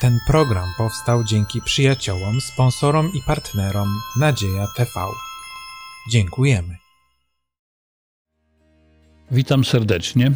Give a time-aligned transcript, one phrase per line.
[0.00, 3.88] Ten program powstał dzięki przyjaciołom, sponsorom i partnerom
[4.20, 4.90] Nadzieja TV.
[6.10, 6.76] Dziękujemy.
[9.30, 10.32] Witam serdecznie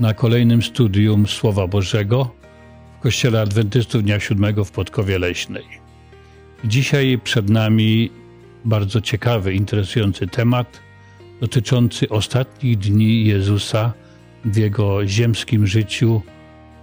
[0.00, 2.30] na kolejnym studium Słowa Bożego
[2.98, 5.64] w Kościele Adwentystów Dnia Siódmego w Podkowie Leśnej.
[6.64, 8.10] Dzisiaj przed nami
[8.64, 10.80] bardzo ciekawy, interesujący temat
[11.40, 13.92] dotyczący ostatnich dni Jezusa
[14.44, 16.22] w jego ziemskim życiu,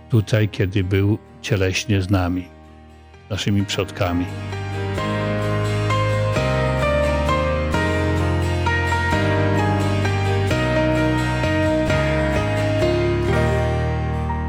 [0.09, 2.47] tutaj, kiedy był cieleśnie z nami,
[3.29, 4.25] naszymi przodkami.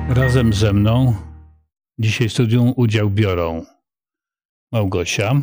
[0.08, 1.14] Razem ze mną
[1.98, 3.64] dzisiaj studium udział biorą
[4.72, 5.34] Małgosia,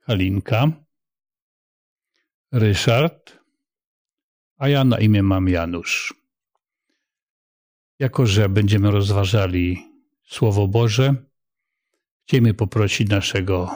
[0.00, 0.72] Halinka,
[2.52, 3.38] Ryszard,
[4.56, 6.21] a ja na imię mam Janusz.
[8.02, 9.78] Jako, że będziemy rozważali
[10.24, 11.14] Słowo Boże,
[12.26, 13.70] chcemy poprosić naszego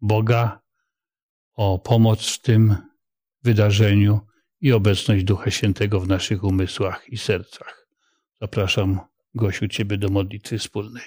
[0.00, 0.60] Boga
[1.54, 2.76] o pomoc w tym
[3.42, 4.20] wydarzeniu
[4.60, 7.88] i obecność Ducha Świętego w naszych umysłach i sercach.
[8.40, 9.00] Zapraszam,
[9.34, 11.04] Gosiu, Ciebie do modlitwy wspólnej.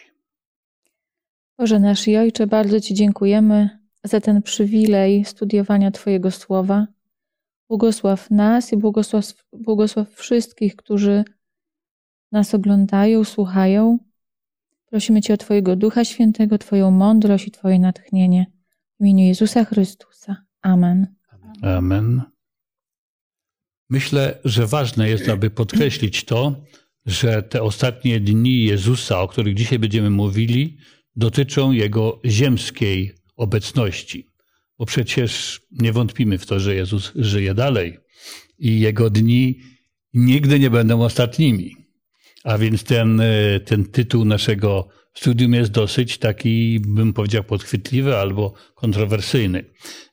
[1.57, 3.69] Boże nasz i Ojcze, bardzo Ci dziękujemy
[4.03, 6.87] za ten przywilej studiowania Twojego Słowa.
[7.69, 11.23] Błogosław nas i błogosław, błogosław wszystkich, którzy
[12.31, 13.99] nas oglądają, słuchają.
[14.85, 18.45] Prosimy Cię o Twojego Ducha Świętego, Twoją mądrość i Twoje natchnienie.
[18.99, 20.45] W imieniu Jezusa Chrystusa.
[20.61, 21.15] Amen.
[21.61, 22.21] Amen.
[23.89, 26.63] Myślę, że ważne jest, aby podkreślić to,
[27.05, 30.77] że te ostatnie dni Jezusa, o których dzisiaj będziemy mówili,
[31.15, 34.27] dotyczą Jego ziemskiej obecności.
[34.77, 37.97] Bo przecież nie wątpimy w to, że Jezus żyje dalej
[38.59, 39.59] i Jego dni
[40.13, 41.84] nigdy nie będą ostatnimi.
[42.45, 48.53] A więc ten, e, ten tytuł naszego studium jest dosyć taki, bym powiedział, podchwytliwy albo
[48.75, 49.65] kontrowersyjny.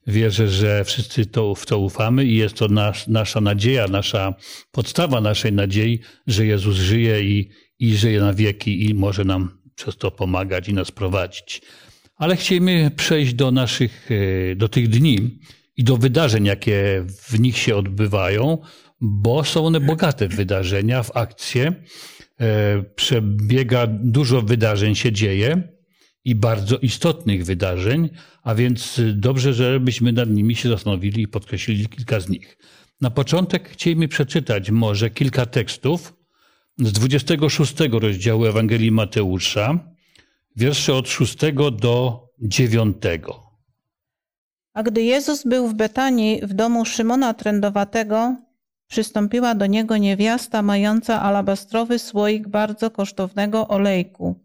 [0.06, 4.34] Wierzę, że wszyscy to, w to ufamy i jest to nas, nasza nadzieja, nasza
[4.70, 9.96] podstawa naszej nadziei, że Jezus żyje i, i żyje na wieki i może nam przez
[9.96, 11.62] to pomagać i nas prowadzić.
[12.16, 14.08] Ale chcemy przejść do naszych,
[14.52, 15.38] e, do tych dni
[15.76, 18.58] i do wydarzeń, jakie w nich się odbywają,
[19.00, 21.72] bo są one bogate w wydarzenia, w akcje.
[22.42, 25.62] E, przebiega dużo wydarzeń, się dzieje
[26.24, 28.10] i bardzo istotnych wydarzeń,
[28.42, 32.58] a więc dobrze, żebyśmy nad nimi się zastanowili i podkreślili kilka z nich.
[33.00, 36.14] Na początek chcielibyśmy przeczytać może kilka tekstów
[36.78, 39.78] z 26 rozdziału Ewangelii Mateusza,
[40.56, 41.36] wiersze od 6
[41.80, 42.96] do 9.
[44.74, 48.36] A gdy Jezus był w Betanii w domu Szymona Trędowatego,
[48.92, 54.40] przystąpiła do niego niewiasta mająca alabastrowy słoik bardzo kosztownego olejku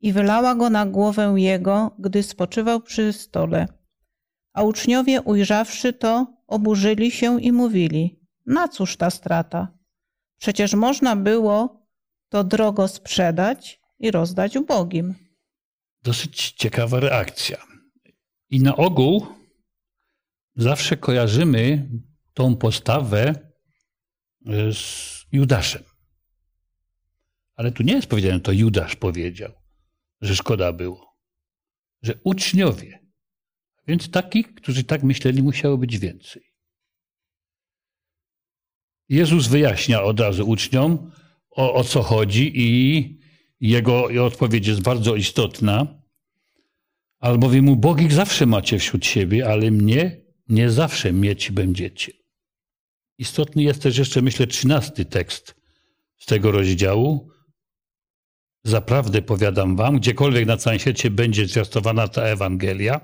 [0.00, 3.68] i wylała go na głowę jego, gdy spoczywał przy stole.
[4.52, 9.68] A uczniowie ujrzawszy to, oburzyli się i mówili: Na cóż ta strata?
[10.38, 11.86] Przecież można było
[12.28, 15.14] to drogo sprzedać i rozdać ubogim.
[16.02, 17.56] Dosyć ciekawa reakcja.
[18.50, 19.26] I na ogół
[20.56, 21.88] zawsze kojarzymy
[22.34, 23.51] tą postawę
[24.72, 25.82] z Judaszem.
[27.54, 29.52] Ale tu nie jest powiedziane, to Judasz powiedział,
[30.20, 31.16] że szkoda było.
[32.02, 32.98] Że uczniowie.
[33.86, 36.42] Więc takich, którzy tak myśleli, musiało być więcej.
[39.08, 41.12] Jezus wyjaśnia od razu uczniom,
[41.50, 43.18] o, o co chodzi i
[43.60, 46.02] jego odpowiedź jest bardzo istotna.
[47.18, 52.21] Albowiem ubogich zawsze macie wśród siebie, ale mnie nie zawsze mieć będziecie.
[53.22, 55.54] Istotny jest też jeszcze, myślę, trzynasty tekst
[56.18, 57.30] z tego rozdziału.
[58.64, 63.00] Zaprawdę powiadam wam, gdziekolwiek na całym świecie będzie zwiastowana ta Ewangelia,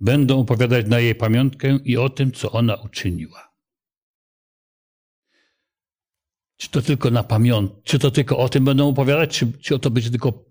[0.00, 3.52] będą opowiadać na jej pamiątkę i o tym, co ona uczyniła.
[6.56, 9.90] Czy to tylko na pamiątkę, czy to tylko o tym będą opowiadać, czy, czy to
[9.90, 10.44] będzie tylko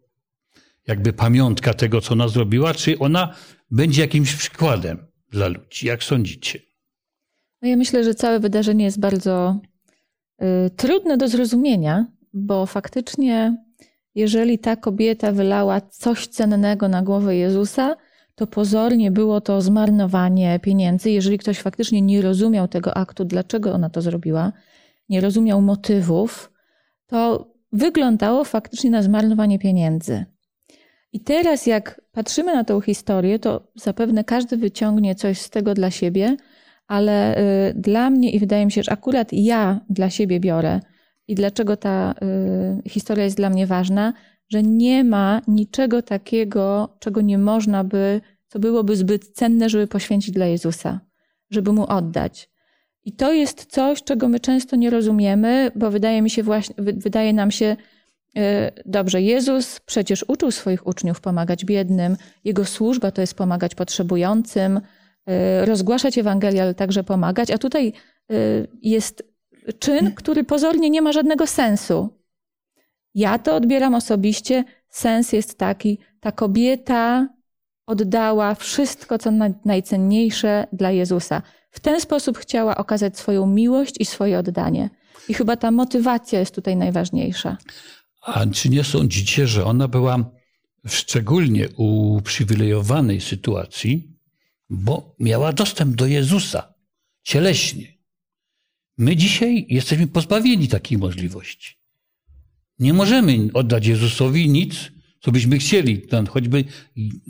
[0.87, 3.35] jakby pamiątka tego, co ona zrobiła, czy ona
[3.71, 5.87] będzie jakimś przykładem dla ludzi?
[5.87, 6.74] Jak sądzicie?
[7.65, 9.59] No ja myślę, że całe wydarzenie jest bardzo
[10.41, 13.57] y, trudne do zrozumienia, bo faktycznie,
[14.15, 17.95] jeżeli ta kobieta wylała coś cennego na głowę Jezusa,
[18.35, 21.11] to pozornie było to zmarnowanie pieniędzy.
[21.11, 24.51] Jeżeli ktoś faktycznie nie rozumiał tego aktu, dlaczego ona to zrobiła,
[25.09, 26.51] nie rozumiał motywów,
[27.07, 30.25] to wyglądało faktycznie na zmarnowanie pieniędzy.
[31.13, 35.91] I teraz, jak patrzymy na tą historię, to zapewne każdy wyciągnie coś z tego dla
[35.91, 36.37] siebie,
[36.87, 40.79] ale y, dla mnie i wydaje mi się, że akurat ja dla siebie biorę
[41.27, 42.15] i dlaczego ta
[42.85, 44.13] y, historia jest dla mnie ważna,
[44.49, 50.31] że nie ma niczego takiego, czego nie można by, co byłoby zbyt cenne, żeby poświęcić
[50.31, 50.99] dla Jezusa,
[51.49, 52.49] żeby mu oddać.
[53.05, 57.33] I to jest coś, czego my często nie rozumiemy, bo wydaje mi się właśnie, wydaje
[57.33, 57.75] nam się,
[58.37, 64.81] e, dobrze, Jezus przecież uczył swoich uczniów pomagać biednym, jego służba to jest pomagać potrzebującym,
[65.65, 68.33] rozgłaszać Ewangelię, ale także pomagać, a tutaj e,
[68.81, 69.23] jest
[69.79, 72.09] czyn, który pozornie nie ma żadnego sensu.
[73.13, 74.63] Ja to odbieram osobiście.
[74.89, 77.29] Sens jest taki, ta kobieta
[77.85, 79.31] oddała wszystko, co
[79.65, 81.41] najcenniejsze dla Jezusa.
[81.71, 84.89] W ten sposób chciała okazać swoją miłość i swoje oddanie.
[85.29, 87.57] I chyba ta motywacja jest tutaj najważniejsza.
[88.21, 90.17] A czy nie sądzicie, że ona była
[90.85, 94.14] w szczególnie uprzywilejowanej sytuacji,
[94.69, 96.73] bo miała dostęp do Jezusa
[97.23, 97.95] cieleśnie?
[98.97, 101.75] My dzisiaj jesteśmy pozbawieni takiej możliwości.
[102.79, 106.63] Nie możemy oddać Jezusowi nic, co byśmy chcieli, choćby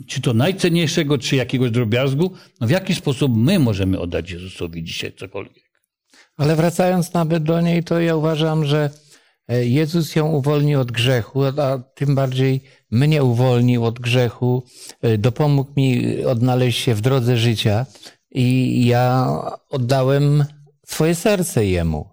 [0.06, 2.32] czy to najcenniejszego, czy jakiegoś drobiazgu.
[2.60, 5.64] No w jaki sposób my możemy oddać Jezusowi dzisiaj cokolwiek?
[6.36, 8.90] Ale wracając nawet do niej, to ja uważam, że
[9.48, 12.60] e, Jezus ją uwolnił od grzechu, a tym bardziej
[12.90, 14.62] mnie uwolnił od grzechu,
[15.02, 17.86] e, dopomógł mi odnaleźć się w drodze życia
[18.30, 19.28] i ja
[19.70, 20.44] oddałem
[20.86, 22.08] swoje serce Jemu.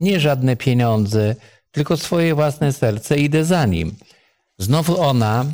[0.00, 1.34] Nie żadne pieniądze,
[1.70, 3.96] tylko swoje własne serce, idę za Nim.
[4.58, 5.44] Znowu ona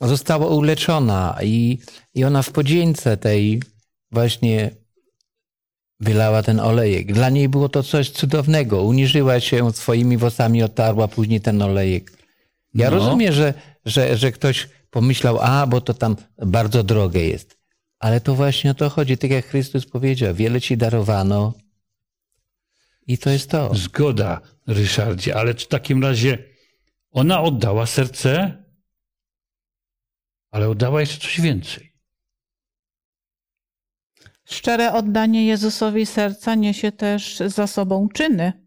[0.00, 1.78] została uleczona i,
[2.14, 3.62] i ona w podzieńce tej
[4.10, 4.70] właśnie
[6.00, 7.12] wylała ten olejek.
[7.12, 8.82] Dla niej było to coś cudownego.
[8.82, 12.15] Uniżyła się, swoimi włosami otarła później ten olejek.
[12.76, 12.96] Ja no.
[12.96, 17.58] rozumiem, że, że, że ktoś pomyślał, a, bo to tam bardzo drogie jest.
[17.98, 19.18] Ale to właśnie o to chodzi.
[19.18, 21.54] Tak jak Chrystus powiedział, wiele ci darowano
[23.06, 23.74] i to jest to.
[23.74, 26.38] Zgoda, Ryszardzie, ale w takim razie
[27.10, 28.62] ona oddała serce,
[30.50, 31.92] ale oddała jeszcze coś więcej.
[34.44, 38.66] Szczere oddanie Jezusowi serca niesie też za sobą czyny,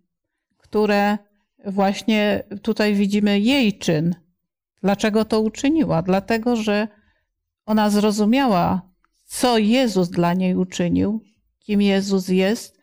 [0.58, 1.18] które
[1.66, 4.16] właśnie tutaj widzimy jej czyn.
[4.84, 6.02] Dlaczego to uczyniła?
[6.02, 6.88] Dlatego, że
[7.66, 8.82] ona zrozumiała,
[9.26, 11.24] co Jezus dla niej uczynił,
[11.60, 12.80] kim Jezus jest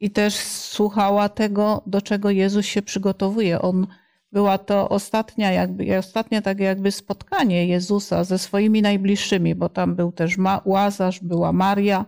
[0.00, 3.62] i też słuchała tego, do czego Jezus się przygotowuje.
[3.62, 3.86] On
[4.32, 10.12] była to ostatnia, jakby, ostatnie takie jakby spotkanie Jezusa ze swoimi najbliższymi, bo tam był
[10.12, 12.06] też Łazarz, była Maria,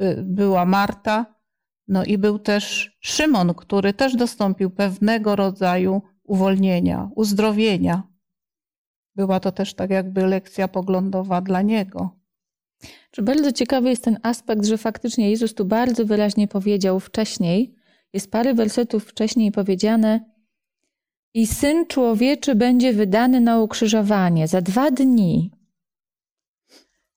[0.00, 1.35] y, była Marta,
[1.88, 8.02] no i był też Szymon, który też dostąpił pewnego rodzaju uwolnienia, uzdrowienia.
[9.14, 12.10] Była to też tak jakby lekcja poglądowa dla niego.
[13.10, 17.74] Czy bardzo ciekawy jest ten aspekt, że faktycznie Jezus tu bardzo wyraźnie powiedział wcześniej,
[18.12, 20.36] jest parę wersetów wcześniej powiedziane,
[21.34, 25.50] i syn człowieczy będzie wydany na ukrzyżowanie za dwa dni.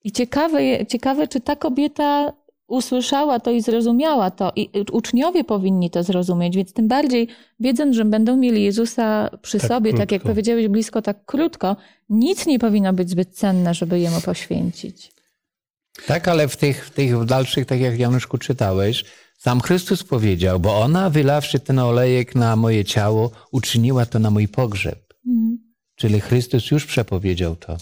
[0.03, 2.33] I ciekawe, ciekawe, czy ta kobieta
[2.69, 7.27] usłyszała to i zrozumiała to, i uczniowie powinni to zrozumieć, więc tym bardziej,
[7.59, 10.03] wiedząc, że będą mieli Jezusa przy tak sobie, krótko.
[10.03, 11.75] tak jak powiedziałeś, blisko, tak krótko,
[12.09, 15.11] nic nie powinno być zbyt cenne, żeby jemu poświęcić.
[16.07, 19.05] Tak, ale w tych, w tych dalszych, tak jak Januszku czytałeś,
[19.37, 24.47] sam Chrystus powiedział, bo ona wylawszy ten olejek na moje ciało, uczyniła to na mój
[24.47, 25.13] pogrzeb.
[25.27, 25.57] Mm.
[25.95, 27.77] Czyli Chrystus już przepowiedział to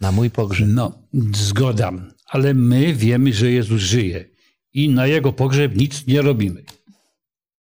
[0.00, 0.68] na mój pogrzeb.
[0.70, 0.92] No,
[1.34, 1.92] zgoda,
[2.26, 4.24] ale my wiemy, że Jezus żyje
[4.72, 6.64] i na Jego pogrzeb nic nie robimy.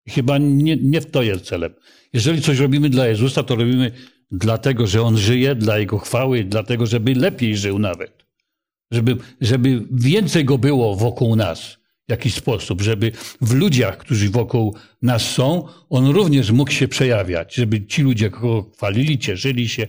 [0.09, 1.75] Chyba nie, nie w to jest celem.
[2.13, 3.93] Jeżeli coś robimy dla Jezusa, to robimy
[4.31, 8.25] dlatego, że On żyje, dla Jego chwały, dlatego, żeby lepiej żył nawet
[8.95, 14.75] żeby, żeby więcej go było wokół nas w jakiś sposób, żeby w ludziach, którzy wokół
[15.03, 19.89] nas są, on również mógł się przejawiać, żeby ci ludzie go chwalili, cieszyli się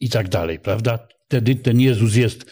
[0.00, 1.08] i tak dalej, prawda?
[1.26, 2.50] Wtedy ten Jezus jest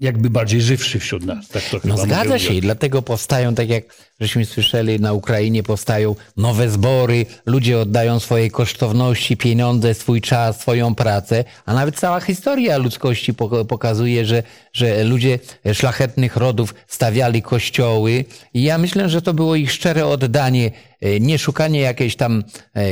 [0.00, 1.48] jakby bardziej żywszy wśród nas.
[1.48, 3.84] Tak to no zgadza się i dlatego powstają, tak jak
[4.20, 10.94] żeśmy słyszeli, na Ukrainie powstają nowe zbory, ludzie oddają swoje kosztowności, pieniądze, swój czas, swoją
[10.94, 13.34] pracę, a nawet cała historia ludzkości
[13.68, 15.38] pokazuje, że, że ludzie
[15.72, 18.24] szlachetnych rodów stawiali kościoły
[18.54, 20.70] i ja myślę, że to było ich szczere oddanie
[21.20, 22.84] nie szukanie jakiejś tam e,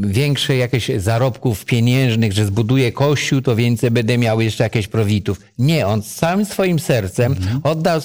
[0.00, 5.40] większej jakichś zarobków pieniężnych, że zbuduję kościół, to więcej będę miał jeszcze jakieś profitów.
[5.58, 8.00] Nie, on całym swoim sercem oddał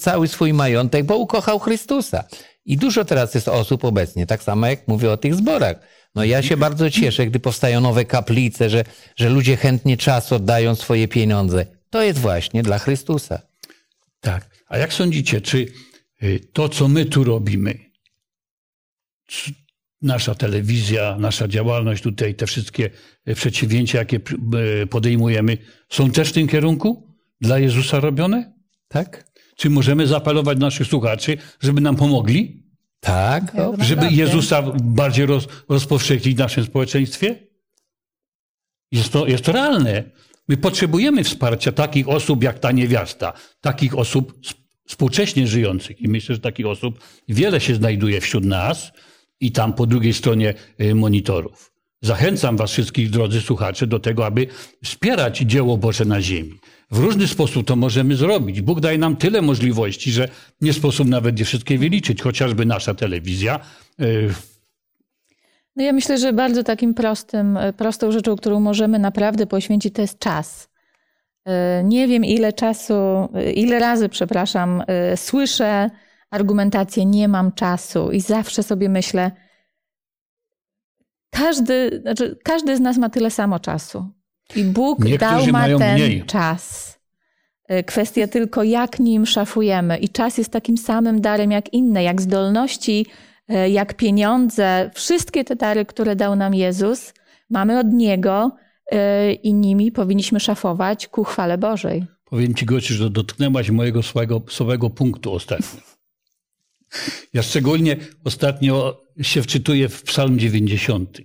[0.00, 2.24] cały swój majątek, bo ukochał Chrystusa.
[2.64, 5.76] I dużo teraz jest osób obecnie, tak samo jak mówię o tych zborach.
[6.14, 8.84] No ja się bardzo cieszę, gdy powstają nowe kaplice, że,
[9.16, 11.66] że ludzie chętnie czas oddają swoje pieniądze.
[11.90, 13.42] To jest właśnie dla Chrystusa.
[14.20, 14.46] Tak.
[14.68, 15.66] A jak sądzicie, czy
[16.22, 17.78] y, to, co my tu robimy,
[20.02, 22.90] nasza telewizja, nasza działalność tutaj, te wszystkie
[23.34, 24.20] przedsięwzięcia, jakie
[24.82, 27.08] e, podejmujemy, są też w tym kierunku
[27.40, 28.52] dla Jezusa robione?
[28.88, 29.32] Tak?
[29.56, 32.64] Czy możemy zaapelować do naszych słuchaczy, żeby nam pomogli?
[33.00, 33.52] Tak.
[33.78, 34.06] Żeby.
[34.10, 37.36] Jezusa bardziej roz, rozpowszechnić w naszym społeczeństwie?
[38.92, 40.04] Jest to, jest to realne.
[40.48, 46.00] My potrzebujemy wsparcia takich osób jak ta niewiasta, takich osób sp- współcześnie żyjących.
[46.00, 46.98] I myślę, że takich osób
[47.28, 48.92] wiele się znajduje wśród nas
[49.40, 51.70] i tam po drugiej stronie y, monitorów.
[52.02, 54.46] Zachęcam Was wszystkich, drodzy słuchacze, do tego, aby
[54.84, 56.52] wspierać dzieło Boże na ziemi.
[56.90, 58.60] W różny sposób to możemy zrobić.
[58.60, 60.28] Bóg daje nam tyle możliwości, że
[60.60, 62.22] nie sposób nawet je wszystkie wyliczyć.
[62.22, 63.60] Chociażby nasza telewizja.
[64.00, 64.34] y,
[65.76, 70.02] No ja myślę, że bardzo takim prostym, e, prostą rzeczą, którą możemy naprawdę poświęcić, to
[70.02, 70.68] jest czas.
[71.46, 72.94] E, Nie wiem, ile czasu,
[73.34, 75.90] e, ile razy, przepraszam, e, słyszę
[76.30, 79.30] argumentację, nie mam czasu i zawsze sobie myślę,
[81.30, 84.06] każdy, znaczy każdy z nas ma tyle samo czasu.
[84.56, 86.22] I Bóg Niektórzy dał ma ten mniej.
[86.24, 86.94] czas.
[87.86, 89.98] Kwestia tylko, jak nim szafujemy.
[89.98, 93.06] I czas jest takim samym darem jak inne, jak zdolności,
[93.70, 94.90] jak pieniądze.
[94.94, 97.14] Wszystkie te dary, które dał nam Jezus,
[97.50, 98.56] mamy od Niego
[99.42, 102.04] i nimi powinniśmy szafować ku chwale Bożej.
[102.24, 105.80] Powiem ci, Gosiu, że dotknęłaś mojego słabego, słabego punktu ostatnio.
[107.32, 111.20] Ja szczególnie ostatnio się wczytuję w Psalm 90,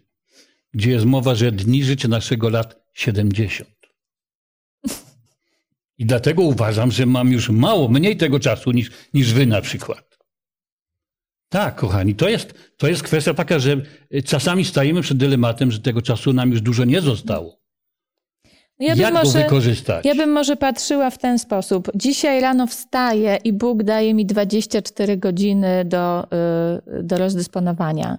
[0.74, 3.70] gdzie jest mowa, że dni życia naszego lat 70.
[5.98, 10.09] I dlatego uważam, że mam już mało, mniej tego czasu niż, niż wy na przykład.
[11.50, 13.82] Tak, kochani, to jest, to jest kwestia taka, że
[14.25, 17.60] czasami stajemy przed dylematem, że tego czasu nam już dużo nie zostało.
[18.79, 20.06] No Ja bym, Jak może, wykorzystać?
[20.06, 21.91] ja bym może patrzyła w ten sposób.
[21.96, 26.24] Dzisiaj rano wstaję i Bóg daje mi 24 godziny do,
[27.00, 28.18] y, do rozdysponowania.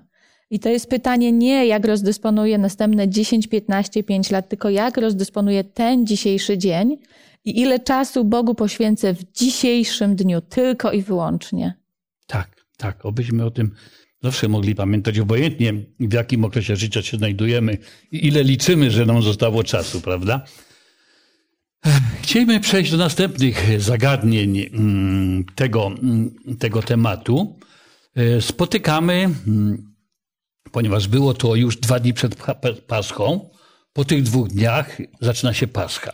[0.51, 5.65] I to jest pytanie nie, jak rozdysponuję następne 10, 15, 5 lat, tylko jak rozdysponuję
[5.65, 6.99] ten dzisiejszy dzień
[7.45, 11.80] i ile czasu Bogu poświęcę w dzisiejszym dniu, tylko i wyłącznie.
[12.81, 13.07] Tak.
[13.07, 13.71] Obyśmy o tym
[14.23, 17.79] zawsze mogli pamiętać, obojętnie w jakim okresie życia się znajdujemy
[18.13, 20.45] i ile liczymy, że nam zostało czasu, prawda?
[22.23, 27.59] Chcielibyśmy przejść do następnych zagadnień mm, tego, mm, tego tematu.
[28.17, 29.15] E, Spotykamy,
[29.47, 29.95] mm,
[30.73, 33.51] ponieważ było to już dwa dni przed Pa- Pa- Paschą,
[33.93, 36.13] po tych dwóch dniach zaczyna się Pascha.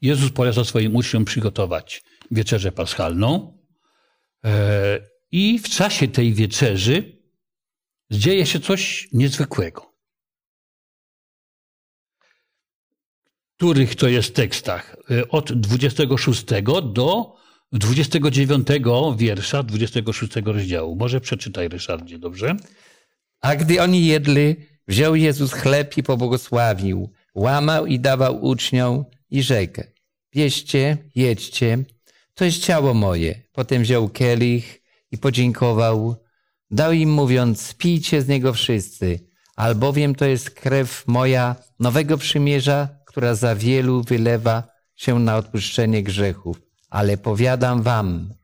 [0.00, 3.58] Jezus poleca swoim uczniom przygotować wieczerzę paschalną.
[5.32, 7.22] I w czasie tej wieczerzy
[8.10, 9.92] dzieje się coś niezwykłego.
[13.56, 14.96] Których to jest tekstach?
[15.10, 16.44] E, Od 26
[16.92, 17.36] do
[17.72, 18.68] 29
[19.16, 20.96] wiersza 26 rozdziału.
[20.96, 22.56] Może przeczytaj, Ryszardzie, dobrze?
[23.40, 24.56] A gdy oni jedli,
[24.88, 29.80] wziął Jezus chleb i pobłogosławił, łamał i dawał uczniom i rzekł,
[30.34, 31.84] bierzcie, jedźcie,
[32.34, 33.42] to jest ciało moje.
[33.52, 34.81] Potem wziął kielich
[35.12, 36.16] i podziękował,
[36.70, 39.20] dał im mówiąc, pijcie z niego wszyscy,
[39.56, 44.62] albowiem to jest krew moja nowego przymierza, która za wielu wylewa
[44.94, 46.62] się na odpuszczenie grzechów.
[46.90, 48.34] Ale powiadam wam,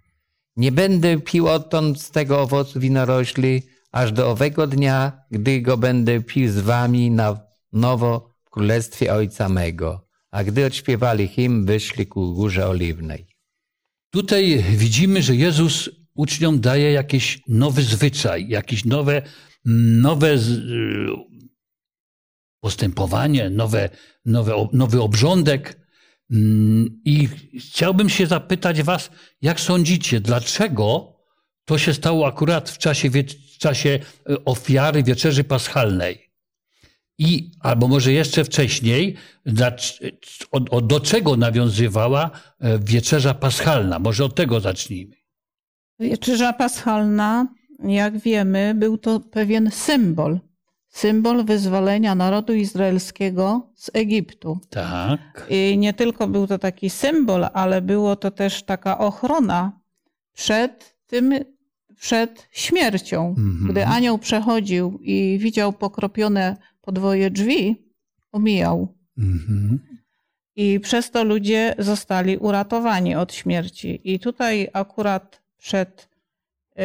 [0.56, 6.20] nie będę pił odtąd z tego owocu winorośli, aż do owego dnia, gdy go będę
[6.20, 7.40] pił z wami na
[7.72, 10.08] nowo w królestwie Ojca mego.
[10.30, 13.26] A gdy odśpiewali hymn, wyszli ku górze oliwnej.
[14.10, 19.22] Tutaj widzimy, że Jezus uczniom daje jakiś nowy zwyczaj, jakieś nowe,
[20.04, 20.38] nowe y,
[22.60, 23.90] postępowanie, nowe,
[24.24, 25.80] nowe, nowy obrządek.
[26.30, 29.10] Mm, I chciałbym się zapytać Was,
[29.42, 31.16] jak sądzicie, dlaczego
[31.64, 33.10] to się stało akurat w czasie,
[33.54, 33.98] w czasie
[34.30, 36.28] y, ofiary wieczerzy paschalnej?
[37.18, 39.16] I, albo może jeszcze wcześniej,
[40.82, 43.98] do czego nawiązywała e, wieczerza paschalna?
[43.98, 45.17] Może od tego zacznijmy.
[46.00, 47.46] Wieczerza paschalna,
[47.78, 50.40] jak wiemy, był to pewien symbol.
[50.88, 54.58] Symbol wyzwolenia narodu izraelskiego z Egiptu.
[54.70, 55.46] Tak.
[55.50, 59.80] I nie tylko był to taki symbol, ale było to też taka ochrona
[60.32, 61.34] przed tym,
[61.96, 63.28] przed śmiercią.
[63.28, 63.70] Mhm.
[63.70, 67.76] Gdy anioł przechodził i widział pokropione podwoje drzwi,
[68.32, 68.94] omijał.
[69.18, 69.78] Mhm.
[70.56, 74.00] I przez to ludzie zostali uratowani od śmierci.
[74.04, 76.08] I tutaj akurat przed
[76.78, 76.82] y,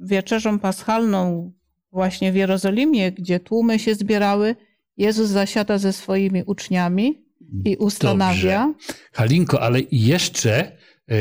[0.00, 1.52] wieczerzą paschalną,
[1.92, 4.56] właśnie w Jerozolimie, gdzie tłumy się zbierały,
[4.96, 7.22] Jezus zasiada ze swoimi uczniami
[7.64, 8.74] i ustanawia.
[9.12, 11.14] Halinko, ale jeszcze e,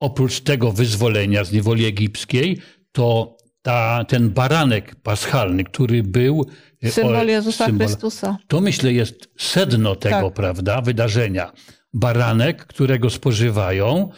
[0.00, 2.60] oprócz tego wyzwolenia z niewoli egipskiej,
[2.92, 6.46] to ta, ten baranek paschalny, który był
[6.82, 8.38] e, Symbol Jezusa symbol- Chrystusa.
[8.48, 10.34] To myślę jest sedno tego, Tak.
[10.34, 11.52] prawda, wydarzenia.
[11.92, 14.10] Baranek, którego spożywają,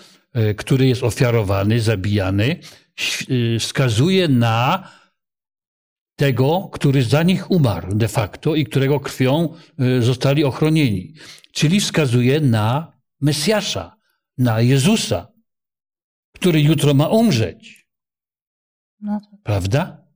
[0.56, 4.88] który jest ofiarowany, zabijany, e, wskazuje na
[6.16, 11.14] tego, który za nich umarł de facto i którego krwią e, zostali ochronieni.
[11.52, 13.96] Czyli wskazuje na Mesjasza,
[14.38, 15.32] na Jezusa,
[16.34, 17.88] który jutro ma umrzeć.
[19.00, 20.06] No, Prawda?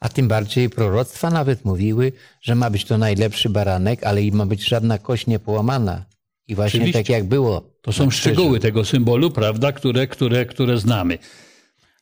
[0.00, 4.46] A tym bardziej proroctwa nawet mówiły, że ma być to najlepszy baranek, ale i ma
[4.46, 6.04] być żadna kość niepołamana.
[6.46, 7.00] I właśnie Oczywiście.
[7.00, 7.71] tak jak było.
[7.82, 8.20] To są krzyżu.
[8.20, 11.18] szczegóły tego symbolu, prawda, które, które, które znamy.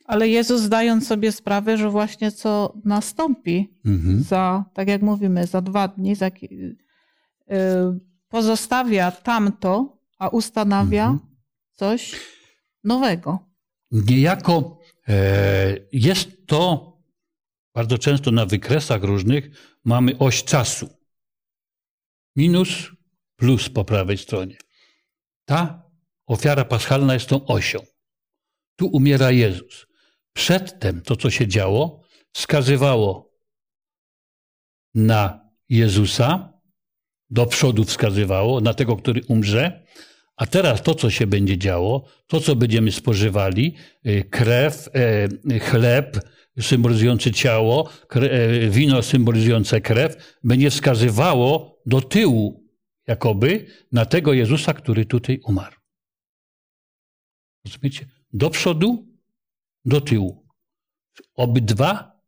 [0.05, 4.23] Ale Jezus zdając sobie sprawę, że właśnie co nastąpi Mhm.
[4.23, 6.75] za, tak jak mówimy, za dwa dni, za, ki- y,
[8.29, 11.29] pozostawia tamto, a ustanawia Mhm.
[11.71, 12.15] coś
[12.83, 13.39] nowego.
[13.91, 16.91] Niejako e, jest to,
[17.75, 19.49] bardzo często na wykresach różnych
[19.83, 20.89] mamy oś czasu.
[22.35, 22.69] Minus,
[23.35, 24.55] plus po prawej stronie.
[25.51, 25.83] Ta
[26.27, 27.79] ofiara paschalna jest tą osią.
[28.75, 29.87] Tu umiera Jezus.
[30.33, 32.01] Przedtem to, co się działo,
[32.33, 33.31] wskazywało
[34.95, 36.53] na Jezusa,
[37.29, 39.85] do przodu wskazywało, na tego, który umrze,
[40.35, 43.75] a teraz to, co się będzie działo, to, co będziemy spożywali,
[44.07, 46.19] y, krew, e, chleb
[46.61, 47.89] symbolizujący ciało,
[48.69, 52.60] wino symbolizujące krew, będzie wskazywało do tyłu,
[53.11, 55.75] jakoby, na tego Jezusa, który tutaj umarł.
[57.65, 58.05] Rozumiecie?
[58.33, 59.07] Do przodu,
[59.85, 60.47] do tyłu.
[61.35, 62.21] Obydwa,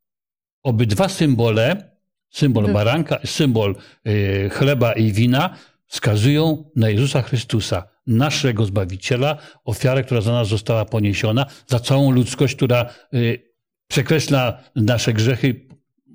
[0.63, 1.97] obydwa symbole,
[2.29, 3.75] symbol By- baranka, symbol
[4.07, 5.55] y, chleba i wina,
[5.87, 12.55] wskazują na Jezusa Chrystusa, naszego Zbawiciela, ofiarę, która za nas została poniesiona, za całą ludzkość,
[12.55, 13.53] która y,
[13.87, 15.67] przekreśla nasze grzechy,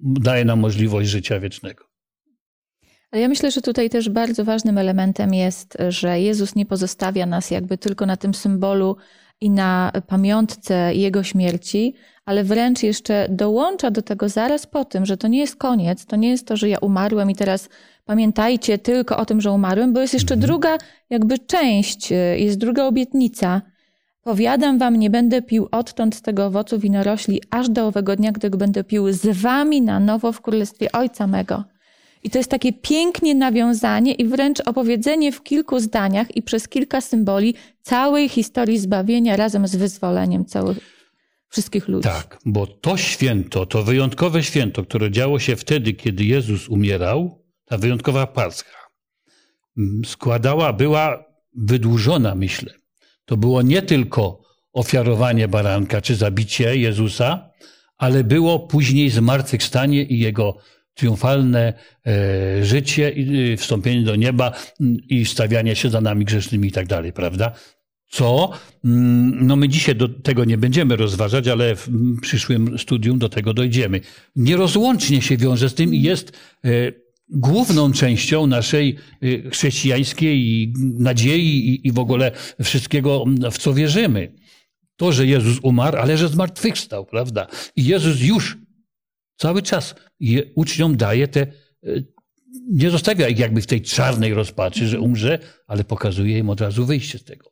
[0.02, 1.87] daje nam możliwość życia wiecznego.
[3.12, 7.78] Ja myślę, że tutaj też bardzo ważnym elementem jest, że Jezus nie pozostawia nas jakby
[7.78, 8.96] tylko na tym symbolu
[9.40, 15.16] i na pamiątce Jego śmierci, ale wręcz jeszcze dołącza do tego zaraz po tym, że
[15.16, 17.68] to nie jest koniec, to nie jest to, że ja umarłem i teraz
[18.04, 20.78] pamiętajcie tylko o tym, że umarłem, bo jest jeszcze druga
[21.10, 23.62] jakby część, jest druga obietnica.
[24.22, 28.50] Powiadam wam, nie będę pił odtąd z tego owocu winorośli, aż do owego dnia, gdy
[28.50, 31.64] go będę pił z wami na nowo w królestwie Ojca mego.
[32.28, 37.00] I to jest takie pięknie nawiązanie i wręcz opowiedzenie w kilku zdaniach i przez kilka
[37.00, 40.78] symboli całej historii zbawienia razem z wyzwoleniem całych,
[41.48, 42.08] wszystkich ludzi.
[42.08, 47.78] Tak, bo to święto, to wyjątkowe święto, które działo się wtedy, kiedy Jezus umierał, ta
[47.78, 48.78] wyjątkowa Pascha,
[49.78, 51.24] m, składała, była
[51.56, 52.74] wydłużona, myślę.
[53.24, 54.40] To było nie tylko
[54.72, 57.50] ofiarowanie baranka czy zabicie Jezusa,
[57.96, 60.58] ale było później zmartwychwstanie i jego
[60.98, 61.72] triumfalne
[62.06, 66.86] e, życie, i, wstąpienie do nieba m, i stawianie się za nami grzesznymi i tak
[66.86, 67.52] dalej, prawda?
[68.10, 68.50] Co,
[68.84, 73.28] mm, no my dzisiaj do tego nie będziemy rozważać, ale w mm, przyszłym studium do
[73.28, 74.00] tego dojdziemy.
[74.36, 76.32] Nierozłącznie się wiąże z tym i jest
[76.64, 76.68] e,
[77.28, 82.32] główną częścią naszej e, chrześcijańskiej nadziei i, w ogóle
[82.62, 84.32] wszystkiego, mm, w co wierzymy.
[84.96, 87.46] To, że Jezus umarł, ale że zmartwychwstał, prawda?
[87.76, 88.58] I Jezus już
[89.38, 89.94] cały czas
[90.54, 91.40] uczniom daje te.
[91.40, 91.48] e,
[92.70, 96.86] Nie zostawia ich jakby w tej czarnej rozpaczy, że umrze, ale pokazuje im od razu
[96.86, 97.50] wyjście z tego.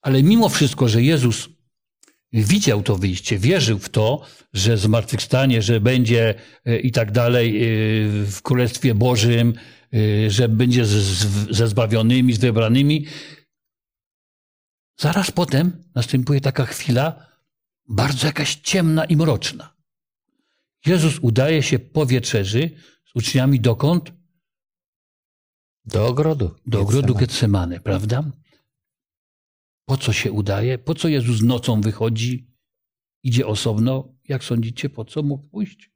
[0.00, 1.48] Ale mimo wszystko, że Jezus
[2.32, 6.34] widział to wyjście, wierzył w to, że zmartwychwstanie, że będzie
[6.64, 7.68] e, i tak dalej e,
[8.26, 9.54] w Królestwie Bożym,
[10.28, 10.86] że będzie
[11.50, 13.06] ze zbawionymi, z wybranymi.
[15.00, 17.26] Zaraz potem następuje taka chwila
[17.88, 19.75] bardzo jakaś ciemna i mroczna.
[20.86, 22.70] Jezus udaje się po wieczerzy
[23.04, 24.12] z uczniami dokąd?
[25.84, 26.54] Do ogrodu.
[26.66, 27.80] Do ogrodu Getsemane.
[27.80, 28.24] Prawda?
[29.84, 30.78] Po co się udaje?
[30.78, 32.50] Po co Jezus nocą wychodzi,
[33.22, 34.14] idzie osobno?
[34.28, 35.90] Jak sądzicie, po co mógł pójść?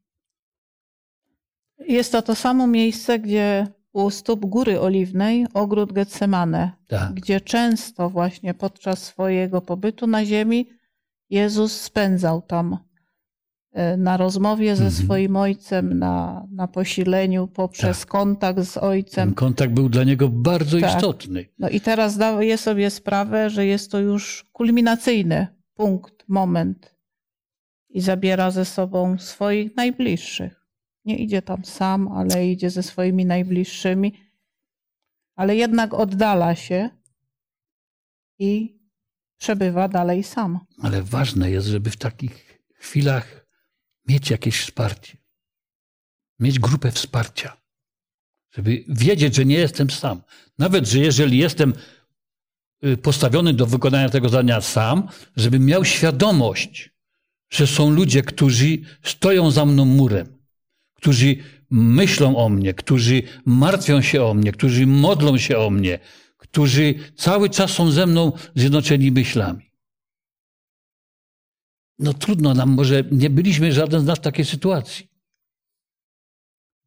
[1.78, 7.14] Jest to to samo miejsce, gdzie u stóp Góry Oliwnej, ogród Getsemane, Tak.
[7.14, 10.68] gdzie często właśnie podczas swojego pobytu na ziemi
[11.30, 12.78] Jezus spędzał tam
[13.98, 15.04] na rozmowie ze Mhm.
[15.04, 18.08] swoim ojcem, na, na posileniu poprzez Tak.
[18.08, 19.34] kontakt z Ten ojcem.
[19.34, 20.94] kontakt był dla niego bardzo Tak.
[20.96, 21.46] istotny.
[21.58, 26.94] No i teraz zdaję sobie sprawę, że jest to już kulminacyjny punkt, moment
[27.88, 30.66] i zabiera ze sobą swoich najbliższych.
[31.04, 34.12] Nie idzie tam sam, ale idzie ze swoimi najbliższymi,
[35.36, 36.90] ale jednak oddala się
[38.38, 38.78] i
[39.38, 40.58] przebywa dalej sam.
[40.82, 43.39] Ale ważne jest, żeby w takich chwilach
[44.10, 45.16] mieć jakieś wsparcie.
[46.40, 47.56] Mieć grupę wsparcia.
[48.54, 50.22] Żeby wiedzieć, że nie jestem sam.
[50.58, 51.74] Nawet, że jeżeli jestem
[52.84, 56.90] y, postawiony do wykonania tego zadania sam, żebym miał świadomość,
[57.50, 60.38] że są ludzie, którzy stoją za mną murem,
[60.94, 61.36] którzy
[61.70, 65.98] myślą o mnie, którzy martwią się o mnie, którzy modlą się o mnie,
[66.36, 69.69] którzy cały czas są ze mną zjednoczeni myślami.
[72.00, 75.10] No trudno nam, może nie byliśmy żaden z nas w takiej sytuacji.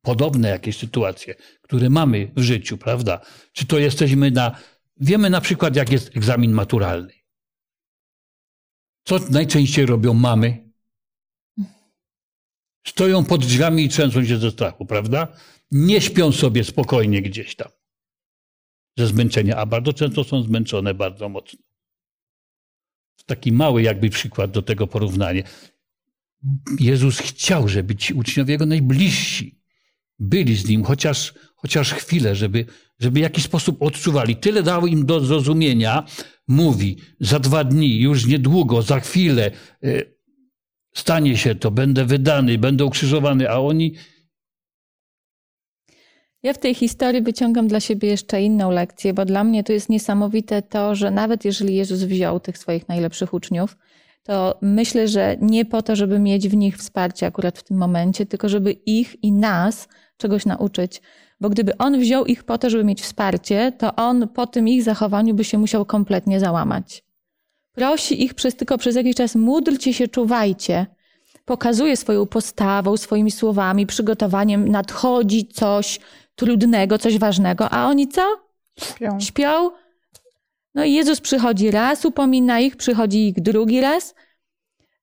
[0.01, 3.21] Podobne jakieś sytuacje, które mamy w życiu, prawda?
[3.51, 4.57] Czy to jesteśmy na.
[4.97, 7.13] Wiemy na przykład, jak jest egzamin maturalny.
[9.07, 10.71] Co najczęściej robią mamy?
[12.87, 15.37] Stoją pod drzwiami i trzęsą się ze strachu, prawda?
[15.71, 17.71] Nie śpią sobie spokojnie gdzieś tam.
[18.97, 21.59] Ze zmęczenia, a bardzo często są zmęczone bardzo mocno.
[23.25, 25.43] Taki mały jakby przykład do tego porównania.
[26.79, 29.63] Jezus chciał, żeby ci uczniowie Jego najbliżsi
[30.19, 32.65] byli z Nim chociaż, chociaż chwilę, żeby,
[32.99, 34.35] żeby w jakiś sposób odczuwali.
[34.35, 36.05] Tyle dał im do zrozumienia.
[36.47, 39.51] Mówi, za dwa dni, już niedługo, za chwilę
[39.83, 40.15] y,
[40.95, 43.95] stanie się to, będę wydany, będę ukrzyżowany, a oni
[46.43, 49.89] ja w tej historii wyciągam dla siebie jeszcze inną lekcję, bo dla mnie to jest
[49.89, 53.77] niesamowite to, że nawet jeżeli Jezus wziął tych swoich najlepszych uczniów,
[54.23, 58.25] to myślę, że nie po to, żeby mieć w nich wsparcie akurat w tym momencie,
[58.25, 61.01] tylko żeby ich i nas czegoś nauczyć.
[61.41, 64.83] Bo gdyby on wziął ich po to, żeby mieć wsparcie, to on po tym ich
[64.83, 67.03] zachowaniu by się musiał kompletnie załamać.
[67.71, 70.85] Prosi ich przez, tylko przez jakiś czas, módlcie się, czuwajcie.
[71.45, 75.99] Pokazuje swoją postawą, swoimi słowami, przygotowaniem, nadchodzi coś,
[76.35, 78.21] trudnego, coś ważnego, a oni co?
[78.79, 79.19] Śpią.
[79.19, 79.71] Śpią.
[80.75, 84.15] No i Jezus przychodzi raz, upomina ich, przychodzi ich drugi raz.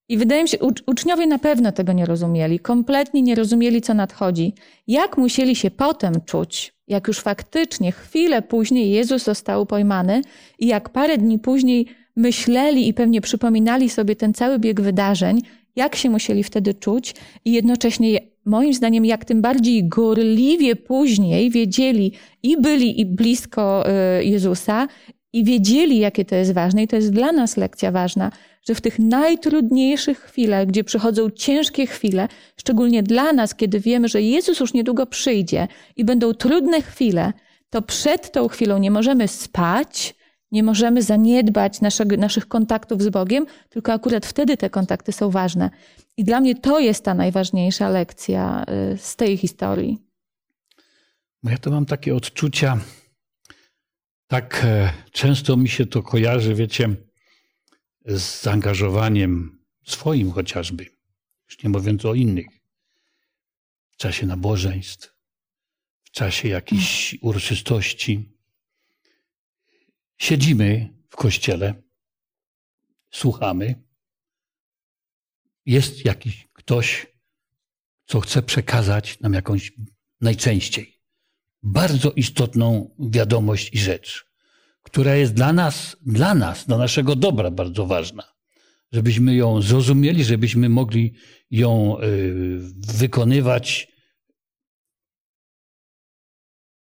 [0.09, 4.55] I wydaje mi się, uczniowie na pewno tego nie rozumieli, kompletnie nie rozumieli, co nadchodzi.
[4.87, 10.23] Jak musieli się potem czuć, jak już faktycznie chwilę później Jezus został pojmany
[10.59, 15.43] i jak parę dni później myśleli i pewnie przypominali sobie ten cały bieg wydarzeń,
[15.77, 17.15] jak się musieli wtedy czuć
[17.45, 23.85] i jednocześnie moim zdaniem, jak tym bardziej gorliwie później wiedzieli i byli i blisko
[24.21, 24.89] y, Jezusa
[25.33, 28.31] i wiedzieli, jakie to jest ważne, i to jest dla nas lekcja ważna,
[28.69, 34.23] że w tych najtrudniejszych chwilach, gdzie przychodzą ciężkie chwile, szczególnie dla nas, kiedy wiemy, że
[34.23, 37.33] Jezus już niedługo przyjdzie i będą trudne chwile,
[37.71, 40.15] to przed tą chwilą nie możemy spać,
[40.53, 45.71] nie możemy zaniedbać naszego, naszych kontaktów z Bogiem, tylko akurat wtedy te kontakty są ważne.
[46.21, 49.99] I dla mnie to jest ta najważniejsza lekcja y, z tej historii.
[51.43, 52.81] Ja to mam takie odczucia,
[54.27, 56.97] tak e, często mi się to kojarzy, wiecie,
[58.05, 60.87] z zaangażowaniem swoim chociażby,
[61.49, 62.47] już nie mówiąc o innych,
[63.91, 65.15] w czasie nabożeństw,
[66.03, 68.37] w czasie jakichś uroczystości.
[70.19, 71.75] Siedzimy w kościele,
[73.11, 73.90] słuchamy,
[75.71, 77.07] jest jakiś ktoś,
[78.07, 79.73] co chce przekazać nam jakąś
[80.21, 81.01] najczęściej
[81.63, 84.27] bardzo istotną wiadomość i rzecz,
[84.83, 88.23] która jest dla nas, dla nas, dla naszego dobra bardzo ważna.
[88.93, 91.15] Żebyśmy ją zrozumieli, żebyśmy mogli
[91.51, 92.59] ją y,
[92.95, 93.93] wykonywać.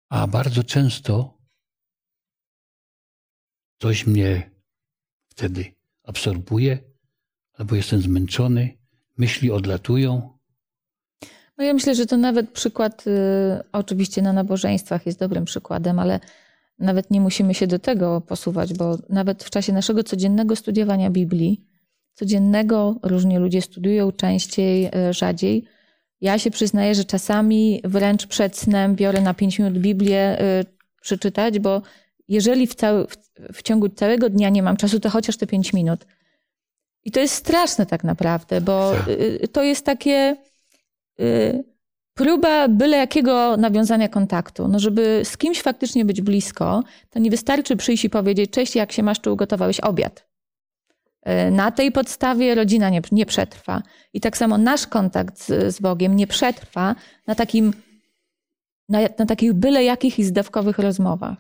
[0.10, 1.38] A bardzo często
[3.82, 4.52] coś mnie
[5.30, 6.95] wtedy absorbuje,
[7.58, 8.78] albo jestem zmęczony,
[9.18, 10.36] myśli odlatują.
[11.58, 13.12] No ja myślę, że to nawet przykład, y,
[13.72, 16.20] oczywiście na nabożeństwach jest dobrym przykładem, ale
[16.80, 21.66] nawet nie musimy się do tego posuwać, bo nawet w czasie naszego codziennego studiowania Biblii,
[22.14, 25.66] codziennego, różnie ludzie studiują częściej, y, rzadziej.
[26.22, 30.66] Ja się przyznaję, że czasami wręcz przed snem biorę na 5 minut Biblię y,
[31.02, 31.82] przeczytać, bo
[32.28, 33.18] jeżeli w, w,
[33.54, 36.06] w ciągu całego dnia nie mam czasu, to chociaż te 5 minut.
[37.06, 39.12] I to jest straszne tak naprawdę, bo y,
[39.44, 40.36] y, to jest takie
[41.20, 41.64] y,
[42.14, 44.68] próba byle jakiego nawiązania kontaktu.
[44.68, 48.92] No żeby z kimś faktycznie być blisko, to nie wystarczy przyjść i powiedzieć, cześć, jak
[48.92, 50.28] się masz, czy ugotowałeś obiad.
[51.52, 53.84] Na tej podstawie rodzina nie, nie przetrwa.
[54.14, 56.96] I tak samo nasz kontakt z, z Bogiem nie przetrwa
[57.28, 57.74] na takim,
[58.90, 61.38] na, na takich byle jakich i zdawkowych rozmowach.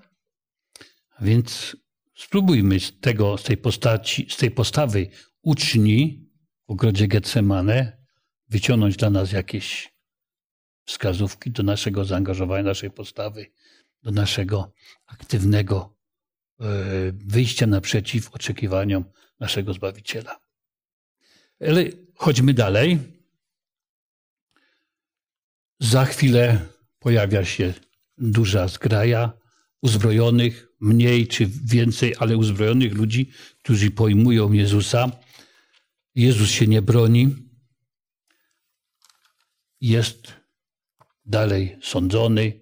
[1.21, 1.77] Więc
[2.15, 5.07] spróbujmy z tego, z tej postaci, z tej postawy
[5.45, 6.29] uczni
[6.67, 7.97] w ogrodzie Getsemane
[8.49, 9.95] wyciągnąć dla nas jakieś
[10.85, 13.45] wskazówki do naszego zaangażowania, naszej postawy,
[14.03, 14.73] do naszego
[15.05, 15.97] aktywnego
[16.59, 16.65] e,
[17.11, 19.05] wyjścia naprzeciw oczekiwaniom
[19.39, 20.39] naszego Zbawiciela.
[21.61, 21.83] Ale
[22.15, 22.99] chodźmy dalej.
[25.79, 26.67] Za chwilę
[26.99, 27.73] pojawia się
[28.17, 29.33] duża zgraja
[29.81, 33.31] uzbrojonych, mniej czy więcej, ale uzbrojonych ludzi,
[33.63, 35.24] którzy pojmują Jezusa.
[36.15, 37.35] Jezus się nie broni.
[39.81, 40.33] Jest
[41.25, 42.61] dalej sądzony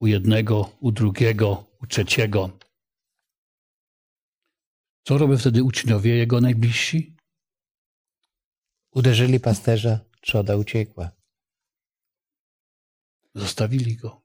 [0.00, 2.58] u jednego, u drugiego, u trzeciego.
[5.02, 7.16] Co robią wtedy uczniowie jego najbliżsi?
[8.90, 11.10] Uderzyli pasterza, trzoda uciekła.
[13.34, 14.19] Zostawili go.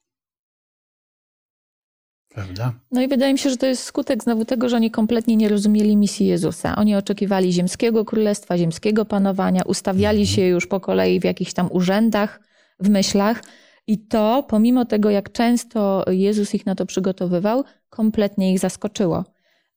[2.36, 2.74] Prawda?
[2.92, 5.50] No i wydaje mi się, że to jest skutek znowu tego, że oni kompletnie nie
[5.50, 6.76] rozumieli misji Jezusa.
[6.76, 10.36] Oni oczekiwali ziemskiego królestwa, ziemskiego panowania, ustawiali Mhm.
[10.36, 12.40] się już po kolei w jakichś tam urzędach,
[12.80, 13.44] w myślach.
[13.88, 19.24] I to, pomimo tego, jak często Jezus ich na to przygotowywał, kompletnie ich zaskoczyło.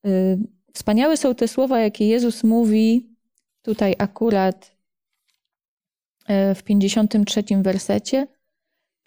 [0.05, 0.37] Y,
[0.73, 3.09] Wspaniałe są te słowa, jakie Jezus mówi
[3.61, 4.75] tutaj akurat
[6.29, 8.27] y, w 53 wersecie.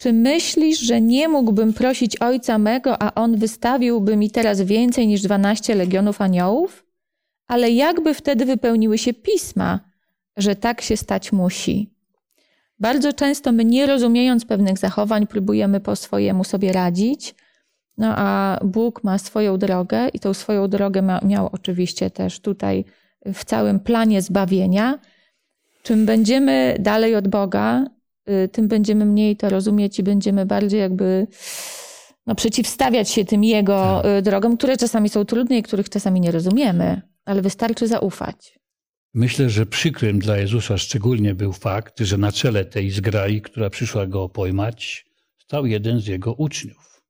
[0.03, 5.21] Czy myślisz, że nie mógłbym prosić ojca mego, a on wystawiłby mi teraz więcej niż
[5.21, 6.85] 12 legionów aniołów?
[7.47, 9.79] Ale jakby wtedy wypełniły się pisma,
[10.37, 11.89] że tak się stać musi?
[12.79, 17.35] Bardzo często my, nie rozumiejąc pewnych zachowań, próbujemy po swojemu sobie radzić,
[17.97, 22.85] no a Bóg ma swoją drogę i tą swoją drogę ma, miał oczywiście też tutaj
[23.25, 24.99] w całym planie zbawienia.
[25.83, 27.85] Czym będziemy dalej od Boga,
[28.51, 31.27] tym będziemy mniej to rozumieć i będziemy bardziej jakby
[32.27, 34.05] no, przeciwstawiać się tym Jego Tak.
[34.05, 38.59] y, drogom, które czasami są trudne i których czasami nie rozumiemy, ale wystarczy zaufać.
[39.13, 44.05] Myślę, że przykrym dla Jezusa szczególnie był fakt, że na czele tej zgrai, która przyszła
[44.07, 45.05] go pojmać,
[45.37, 47.01] stał jeden z jego uczniów.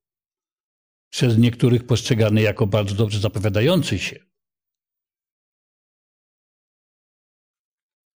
[1.10, 4.18] Przez niektórych postrzegany jako bardzo dobrze zapowiadający się.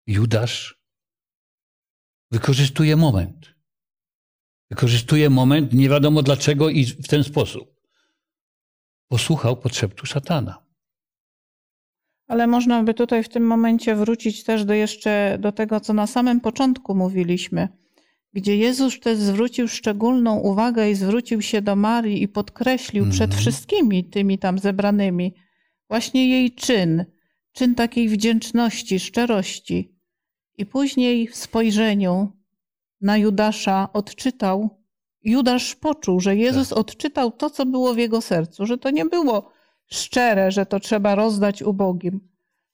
[0.06, 0.75] Judasz
[2.30, 3.54] wykorzystuje moment.
[4.70, 7.76] Wykorzystuje moment, nie wiadomo dlaczego i w ten sposób.
[9.08, 10.66] Posłuchał podszeptu szatana.
[12.28, 16.06] Ale można by tutaj w tym momencie wrócić też do jeszcze do tego, co na
[16.06, 17.68] samym początku mówiliśmy,
[18.32, 23.12] gdzie Jezus też zwrócił szczególną uwagę i zwrócił się do Marii i podkreślił Mhm.
[23.12, 25.34] przed wszystkimi tymi tam zebranymi
[25.88, 27.04] właśnie jej czyn,
[27.52, 29.95] czyn takiej wdzięczności, szczerości.
[30.58, 32.32] I później w spojrzeniu
[33.00, 34.70] na Judasza odczytał,
[35.22, 39.50] Judasz poczuł, że Jezus odczytał to, co było w jego sercu, że to nie było
[39.86, 42.20] szczere, że to trzeba rozdać ubogim,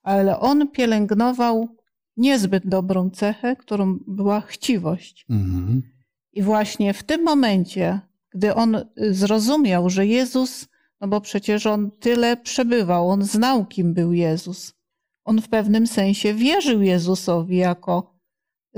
[0.03, 1.69] ale on pielęgnował
[2.17, 5.27] niezbyt dobrą cechę, którą była chciwość.
[5.31, 5.83] Mhm.
[6.33, 10.69] I właśnie w tym momencie, gdy on y, zrozumiał, że Jezus,
[11.01, 14.75] no bo przecież on tyle przebywał, on znał, kim był Jezus.
[15.25, 18.15] On w pewnym sensie wierzył Jezusowi jako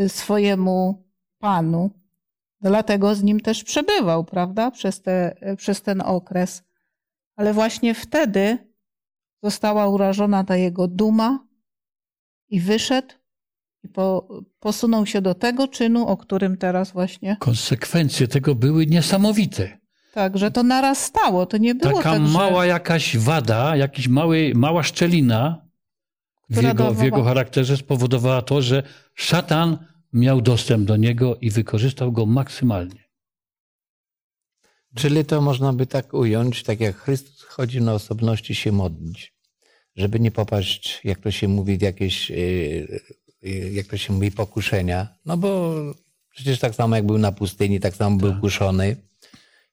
[0.00, 1.04] y, swojemu
[1.38, 1.90] Panu.
[2.60, 6.62] Dlatego z nim też przebywał, prawda, przez, te, y, przez ten okres.
[7.36, 8.58] Ale właśnie wtedy
[9.42, 11.46] została urażona ta jego duma
[12.48, 13.14] i wyszedł
[13.82, 14.28] i po,
[14.60, 17.36] posunął się do tego czynu, o którym teraz właśnie.
[17.40, 19.78] Konsekwencje tego były niesamowite.
[20.14, 21.46] Tak, że to narastało.
[21.46, 22.32] To nie było Taka tak, że...
[22.32, 25.63] mała jakaś wada, jakiś mały, mała szczelina
[26.54, 28.82] w jego, w jego charakterze spowodowała to, że
[29.14, 29.78] szatan
[30.12, 33.04] miał dostęp do niego i wykorzystał go maksymalnie.
[34.94, 39.34] Czyli to można by tak ująć, tak jak Chrystus chodzi na osobności się modlić,
[39.96, 42.36] żeby nie popaść, jak to się mówi, w jakieś, yy,
[43.42, 45.08] yy, jak to się mówi, pokuszenia.
[45.26, 45.74] No bo
[46.30, 48.96] przecież tak samo jak był na pustyni, tak samo był kuszony.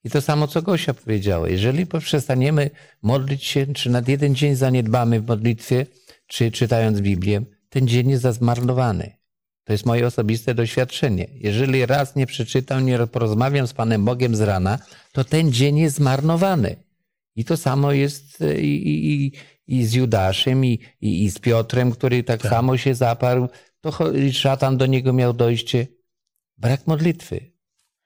[0.04, 1.50] I to samo, co Gosia powiedziała.
[1.50, 2.70] Jeżeli przestaniemy
[3.02, 5.86] modlić się, czy nad jeden dzień zaniedbamy w modlitwie,
[6.32, 9.18] czy czytając Biblię, ten dzień jest zmarnowany.
[9.64, 11.28] To jest moje osobiste doświadczenie.
[11.34, 14.80] Jeżeli raz nie przeczytam, nie porozmawiam z Panem Bogiem z rana,
[15.12, 16.76] to ten dzień jest zmarnowany.
[17.36, 19.32] I to samo jest e, i, i,
[19.68, 23.48] i, z Judaszem, i, i, i z Piotrem, który tak, samo się zaparł.
[23.82, 23.92] To
[24.32, 25.88] szatan do niego miał dojście.
[26.58, 27.52] Brak modlitwy.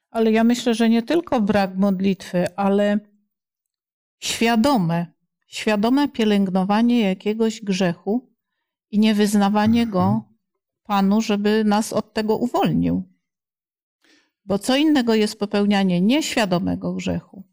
[0.10, 3.00] Ale ja myślę, że nie tylko brak modlitwy, ale
[4.24, 5.14] świadome,
[5.56, 8.32] świadome pielęgnowanie jakiegoś grzechu
[8.91, 10.24] i niewyznawanie go
[10.84, 13.04] Panu, żeby nas od tego uwolnił.
[14.46, 17.44] Bo co innego jest popełnianie nieświadomego grzechu.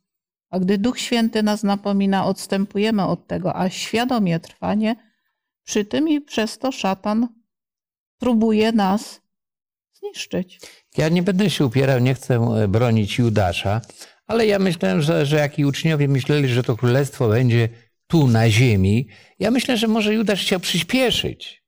[0.50, 4.96] A gdy Duch Święty nas napomina, odstępujemy od tego, a świadomie trwanie
[5.64, 7.28] przy tym i przez to szatan
[8.18, 9.20] próbuje nas
[9.92, 10.60] zniszczyć.
[10.96, 13.80] Ja nie będę się upierał, nie chcę e, bronić Judasza,
[14.26, 17.68] ale ja myślę, że, że jak i uczniowie myśleli, że to królestwo będzie
[18.12, 21.62] tu na ziemi, ja myślę, że może Judasz chciał przyspieszyć.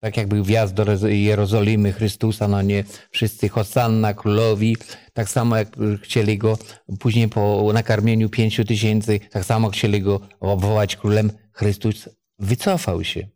[0.00, 4.76] Tak jak był wjazd do Jerozolimy Chrystusa, no nie wszyscy Hosanna królowi,
[5.12, 5.68] tak samo jak
[6.02, 6.58] chcieli go
[7.00, 12.08] później po nakarmieniu pięciu tysięcy, tak samo chcieli go obwołać królem, Chrystus
[12.38, 13.28] wycofał się.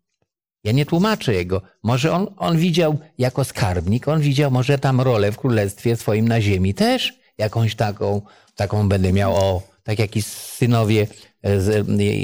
[0.64, 1.62] Ja nie tłumaczę jego.
[1.82, 6.40] Może on, on widział jako skarbnik, on widział może tam rolę w królestwie swoim na
[6.40, 8.22] ziemi też jakąś taką,
[8.54, 11.06] taką będę miał, o, tak jak i synowie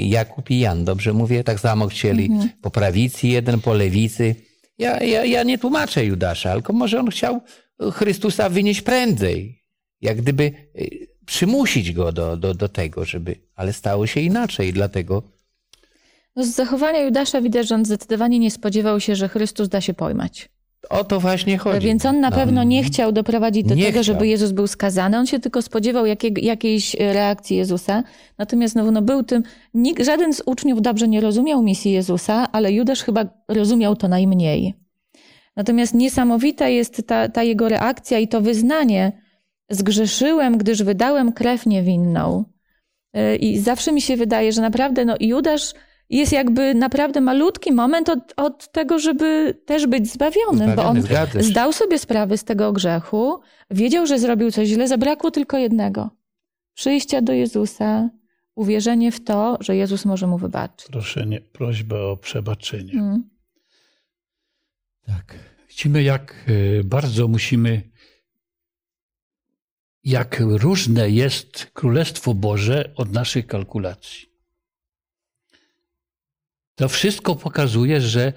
[0.05, 1.43] Jakub i Jan, dobrze mówię?
[1.43, 2.29] Tak samo chcieli
[2.61, 4.35] po prawicy, jeden po lewicy.
[4.77, 7.41] Ja, ja, ja nie tłumaczę Judasza, tylko może on chciał
[7.93, 9.61] Chrystusa wynieść prędzej.
[10.01, 10.81] Jak gdyby e,
[11.25, 15.23] przymusić go do, do, do tego, żeby, ale stało się inaczej, dlatego
[16.35, 19.93] No z zachowania Judasza widać, że on zdecydowanie nie spodziewał się, że Chrystus da się
[19.93, 20.49] pojmać.
[20.89, 21.87] O to właśnie chodzi.
[21.87, 22.35] Więc on na No.
[22.35, 24.03] pewno nie chciał doprowadzić do Nie tego, chciał.
[24.03, 25.17] żeby Jezus był skazany.
[25.17, 28.03] On się tylko spodziewał jakiej, jakiejś reakcji Jezusa.
[28.37, 29.43] Natomiast znowu no, był tym.
[29.73, 34.73] Nikt, żaden z uczniów dobrze nie rozumiał misji Jezusa, ale Judasz chyba rozumiał to najmniej.
[35.55, 39.11] Natomiast niesamowita jest ta, ta jego reakcja i to wyznanie.
[39.69, 42.45] Zgrzeszyłem, gdyż wydałem krew niewinną.
[43.13, 45.73] Yy, I zawsze mi się wydaje, że naprawdę no, Judasz
[46.09, 51.01] jest jakby naprawdę malutki moment od, od tego, żeby też być zbawionym, bo on Zbawiony,
[51.01, 51.45] zgadzasz.
[51.45, 53.39] zdał sobie sprawę z tego grzechu,
[53.71, 56.09] wiedział, że zrobił coś źle, zabrakło tylko jednego.
[56.73, 58.09] Przyjścia do Jezusa,
[58.55, 60.87] uwierzenie w to, że Jezus może mu wybaczyć.
[60.87, 62.93] Proszenie, prośba o przebaczenie.
[62.93, 63.29] Mm.
[65.05, 65.35] Tak.
[65.69, 66.35] Widzimy, jak
[66.79, 67.81] e, bardzo musimy,
[70.03, 74.34] jak różne jest Królestwo Boże od naszych kalkulacji.
[76.75, 78.33] To wszystko pokazuje, że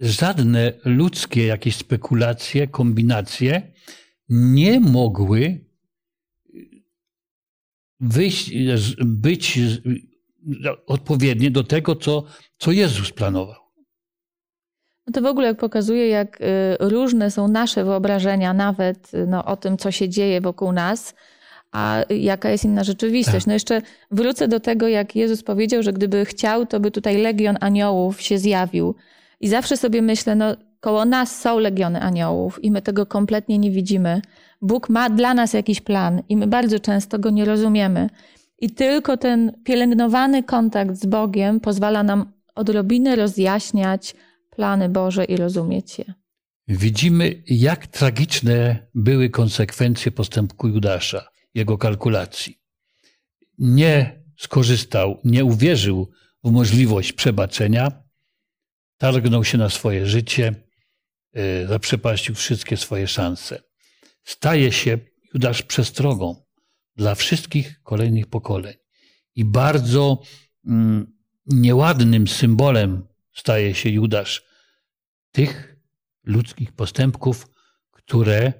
[0.00, 3.72] żadne ludzkie jakieś spekulacje, kombinacje
[4.28, 5.64] nie mogły
[8.00, 8.52] wyjść,
[9.04, 9.58] być
[10.86, 12.24] odpowiednie do tego, co,
[12.58, 13.64] co Jezus planował.
[15.06, 16.44] No to w ogóle pokazuje, jak y,
[16.80, 21.14] różne są nasze wyobrażenia nawet y, no, o tym, co się dzieje wokół nas,
[21.74, 23.44] a jaka jest inna rzeczywistość.
[23.44, 23.46] Tak.
[23.46, 27.56] No jeszcze wrócę do tego, jak Jezus powiedział, że gdyby chciał, to by tutaj legion
[27.60, 28.94] aniołów się zjawił.
[29.40, 33.70] I zawsze sobie myślę, no koło nas są legiony aniołów i my tego kompletnie nie
[33.70, 34.22] widzimy.
[34.62, 38.10] Bóg ma dla nas jakiś plan i my bardzo często go nie rozumiemy.
[38.58, 44.14] I tylko ten pielęgnowany kontakt z Bogiem pozwala nam odrobinę rozjaśniać
[44.50, 46.04] plany Boże i rozumieć je.
[46.68, 52.60] Widzimy, jak tragiczne były konsekwencje postępu Judasza, jego kalkulacji.
[53.58, 56.10] Nie skorzystał, nie uwierzył
[56.44, 58.02] w możliwość przebaczenia,
[58.98, 60.54] targnął się na swoje życie,
[61.36, 63.62] y, zaprzepaścił wszystkie swoje szanse.
[64.24, 64.98] Staje się
[65.34, 66.44] Judasz przestrogą
[66.96, 68.74] dla wszystkich kolejnych pokoleń
[69.34, 70.22] i bardzo
[70.66, 71.12] mm,
[71.46, 74.44] nieładnym symbolem staje się Judasz
[75.32, 75.76] tych
[76.24, 77.46] ludzkich postępków,
[77.90, 78.52] które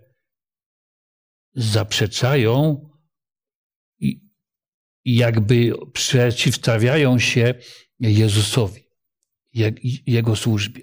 [1.54, 2.88] zaprzeczają
[4.00, 4.20] i,
[5.04, 7.54] jakby przeciwstawiają się
[8.00, 8.84] Jezusowi,
[10.06, 10.82] Jego służbie.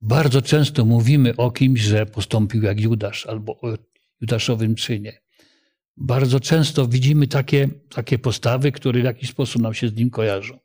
[0.00, 3.78] Bardzo często mówimy o kimś, że postąpił jak Judasz albo o
[4.20, 5.22] Judaszowym czynie.
[5.96, 10.58] Bardzo często widzimy takie, takie postawy, które w jakiś sposób nam się z nim kojarzą.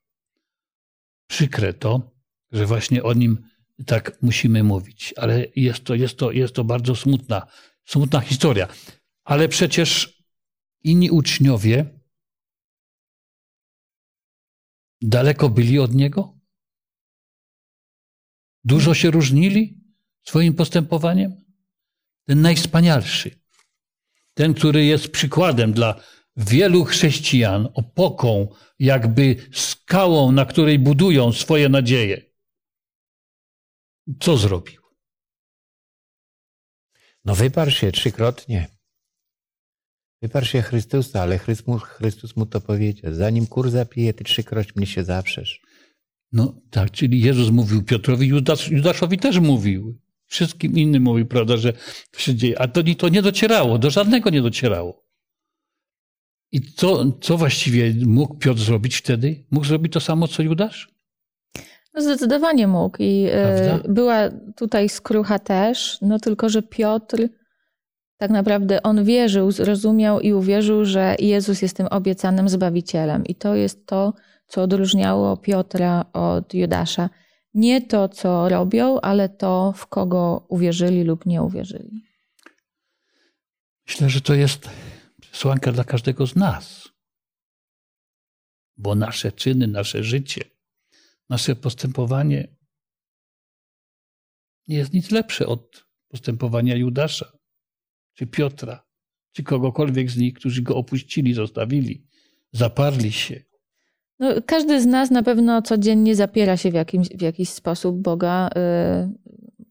[1.28, 2.12] Przykre to,
[2.52, 3.38] że właśnie o nim
[3.86, 7.48] tak musimy mówić, ale jest to, jest to, jest to bardzo smutna,
[7.90, 8.68] smutna historia.
[9.24, 10.24] Ale przecież
[10.84, 12.00] inni uczniowie
[15.02, 16.40] daleko byli od niego?
[18.64, 19.84] Dużo się różnili
[20.24, 21.46] swoim postępowaniem?
[22.26, 23.40] Ten najwspanialszy,
[24.34, 26.02] ten, który jest przykładem dla
[26.36, 28.48] wielu chrześcijan, opoką,
[28.80, 32.22] jakby skałą, na której budują swoje nadzieje.
[34.20, 34.79] Co zrobił?
[37.26, 38.68] No wyparł się trzykrotnie.
[40.22, 43.14] Wyparł się Chrystusa, ale Chrystus, Chrystus mu to powiedział.
[43.14, 45.62] Zanim kur zapije, ty trzykroć mnie się zaprzesz.
[46.32, 50.00] No tak, czyli Jezus mówił Piotrowi, Judasz, Judaszowi też mówił.
[50.26, 51.74] Wszystkim innym mówił, prawda, że
[52.12, 52.60] to się dzieje.
[52.62, 55.06] A to, nie- to nie docierało, do żadnego nie docierało.
[56.52, 59.46] I co, co właściwie mógł Piotr zrobić wtedy?
[59.52, 60.99] Mógł zrobić to samo, co Judasz?
[62.02, 63.90] Zdecydowanie mógł i e, Prawda?
[63.90, 67.28] była tutaj skrucha też, no tylko, że Piotr
[68.18, 73.26] tak naprawdę on wierzył, zrozumiał i uwierzył, że Jezus jest tym obiecanym Zbawicielem.
[73.26, 74.14] I to jest to,
[74.48, 77.10] co odróżniało Piotra od Judasza.
[77.54, 82.04] Nie to, co robią, ale to, w kogo uwierzyli lub nie uwierzyli.
[83.88, 84.70] Myślę, że to jest
[85.22, 86.90] przesłanka dla każdego z nas.
[88.78, 90.42] Bo nasze czyny, nasze życie,
[91.30, 92.56] nasze postępowanie
[94.68, 97.32] nie jest nic lepsze od postępowania Judasza,
[98.14, 98.86] czy Piotra,
[99.32, 102.08] czy kogokolwiek z nich, którzy go opuścili, zostawili,
[102.52, 103.42] zaparli się.
[104.20, 108.48] No, każdy z nas na pewno codziennie zapiera się w, jakimś, w jakiś sposób Boga,
[108.48, 108.60] y,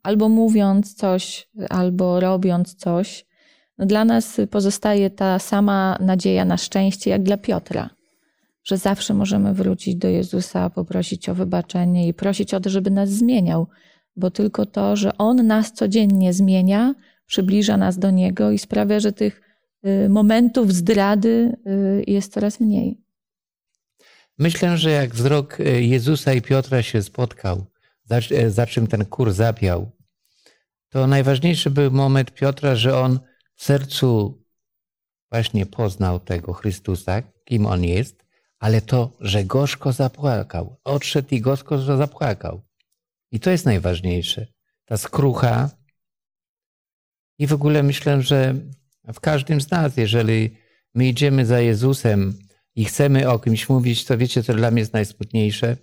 [0.02, 3.26] albo mówiąc coś, albo robiąc coś.
[3.78, 7.90] Dla nas pozostaje ta sama nadzieja na szczęście, jak dla Piotra,
[8.68, 13.10] że zawsze możemy wrócić do Jezusa, poprosić o wybaczenie i prosić o to, żeby nas
[13.10, 13.66] zmieniał,
[14.16, 16.94] bo tylko to, że On nas codziennie zmienia,
[17.26, 19.40] przybliża nas do Niego i sprawia, że tych
[19.86, 23.00] y, momentów zdrady y, jest coraz mniej.
[24.38, 27.66] Myślę, że jak wzrok e, Jezusa i Piotra się spotkał,
[28.04, 29.90] za, za czym ten kur zapiał,
[30.88, 33.18] to najważniejszy był moment Piotra, że on
[33.54, 34.42] w sercu
[35.30, 38.27] właśnie poznał tego Chrystusa, kim on jest,
[38.58, 40.76] ale to, że gorzko zapłakał.
[40.84, 42.62] Odszedł i gorzko zapłakał.
[43.32, 44.46] I to jest najważniejsze.
[44.84, 45.70] Ta skrucha.
[47.38, 48.54] I w ogóle myślę, że
[49.04, 50.56] w każdym z nas, jeżeli
[50.94, 52.38] my idziemy za Jezusem,
[52.78, 55.76] i chcemy o kimś mówić, to wiecie, co dla mnie jest najsmutniejsze?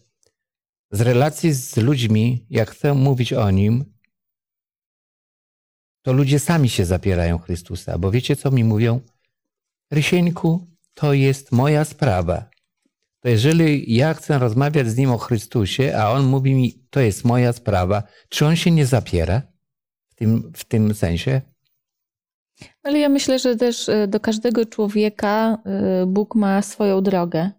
[0.91, 3.86] Z relacji z ludźmi, jak chcę mówić o nim,
[6.01, 9.01] to ludzie sami się zapierają Chrystusa, bo wiecie, co mi mówią?
[9.91, 12.49] Rysieńku, to jest moja sprawa.
[13.26, 17.26] To jeżeli ja chcę rozmawiać z nim o Chrystusie, a on mówi mi, to jest
[17.26, 19.41] moja sprawa, czy on się nie zapiera
[20.07, 21.41] w tym, w tym sensie?
[22.84, 27.49] Ale ja myślę, że też e, do każdego człowieka e, Bóg ma swoją drogę.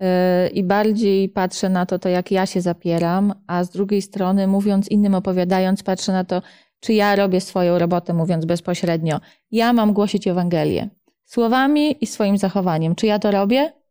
[0.00, 4.46] E, I bardziej patrzę na to, to jak ja się zapieram, a z drugiej strony,
[4.46, 6.42] mówiąc innym, opowiadając, patrzę na to,
[6.80, 9.20] czy ja robię swoją robotę, mówiąc bezpośrednio.
[9.50, 10.88] Ja mam głosić Ewangelię.
[11.24, 12.94] Słowami i swoim zachowaniem.
[12.94, 13.83] Czy ja to robię?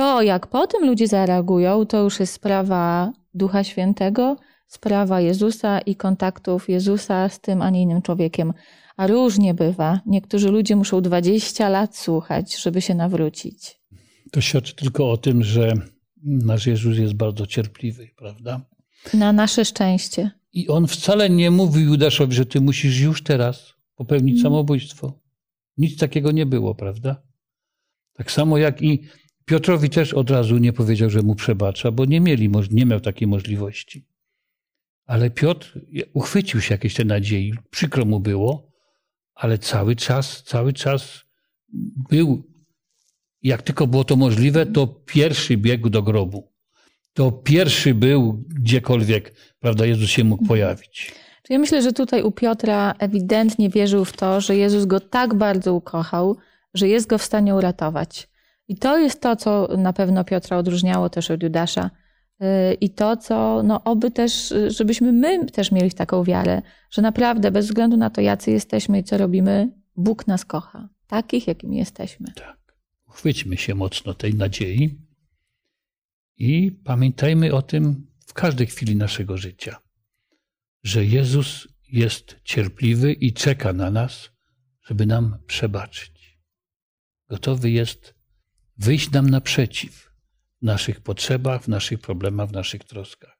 [0.00, 4.36] To, jak potem ludzie zareagują, to już jest sprawa Ducha Świętego,
[4.66, 8.52] sprawa Jezusa i kontaktów Jezusa z tym, a nie innym człowiekiem.
[8.96, 10.00] A różnie bywa.
[10.06, 13.80] Niektórzy ludzie muszą 20 lat słuchać, żeby się nawrócić.
[14.32, 15.72] To świadczy tylko o tym, że
[16.22, 18.60] nasz Jezus jest bardzo cierpliwy, prawda?
[19.14, 20.30] Na nasze szczęście.
[20.52, 24.42] I on wcale nie mówi Judaszowi, że ty musisz już teraz popełnić mm.
[24.42, 25.12] samobójstwo.
[25.76, 27.22] Nic takiego nie było, prawda?
[28.14, 29.08] Tak samo jak i
[29.50, 33.28] Piotrowi też od razu nie powiedział, że mu przebacza, bo nie, mieli, nie miał takiej
[33.28, 34.06] możliwości.
[35.06, 35.80] Ale Piotr
[36.12, 37.54] uchwycił się jakiejś tej nadziei.
[37.70, 38.72] Przykro mu było,
[39.34, 41.24] ale cały czas, cały czas
[42.10, 42.42] był,
[43.42, 46.52] jak tylko było to możliwe, to pierwszy biegł do grobu.
[47.12, 51.12] To pierwszy był gdziekolwiek, prawda, Jezus się mógł pojawić.
[51.48, 55.74] Ja myślę, że tutaj u Piotra ewidentnie wierzył w to, że Jezus go tak bardzo
[55.74, 56.36] ukochał,
[56.74, 58.29] że jest go w stanie uratować.
[58.70, 61.90] I to jest to, co na pewno Piotra odróżniało też od Judasza.
[62.80, 67.66] I to, co, no, oby też, żebyśmy my też mieli taką wiarę, że naprawdę bez
[67.66, 72.32] względu na to, jacy jesteśmy i co robimy, Bóg nas kocha, takich, jakimi jesteśmy.
[72.32, 72.74] Tak.
[73.08, 74.98] Uchwyćmy się mocno tej nadziei
[76.36, 79.76] i pamiętajmy o tym w każdej chwili naszego życia,
[80.82, 84.30] że Jezus jest cierpliwy i czeka na nas,
[84.82, 86.40] żeby nam przebaczyć.
[87.28, 88.19] Gotowy jest
[88.80, 90.12] wyjść nam naprzeciw
[90.62, 93.38] w naszych potrzebach, w naszych problemach, w naszych troskach.